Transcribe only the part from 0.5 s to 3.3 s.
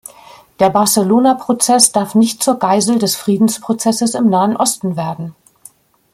Der Barcelona-Prozess darf nicht zur Geisel des